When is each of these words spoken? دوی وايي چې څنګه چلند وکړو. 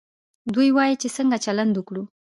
دوی 0.53 0.69
وايي 0.77 0.95
چې 1.01 1.07
څنګه 1.17 1.37
چلند 1.45 1.73
وکړو. 1.75 2.03